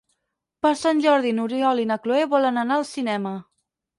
[0.65, 3.37] Per Sant Jordi n'Oriol i na Cloè volen anar al cinema.